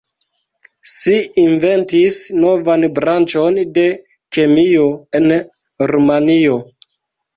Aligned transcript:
Si 0.91 1.17
inventis 1.41 2.17
novan 2.45 2.87
branĉon 2.97 3.61
de 3.77 3.85
kemio 4.39 4.89
en 5.21 5.33
Rumanio. 5.93 6.57